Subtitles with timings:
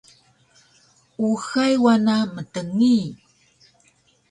[1.27, 2.97] Uxay wana mtngi